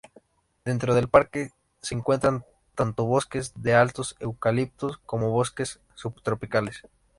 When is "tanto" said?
2.73-3.05